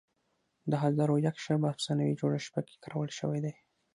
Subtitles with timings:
[0.71, 3.53] د هزار و یک شب افسانوي جوړښت پکې کارول شوی دی.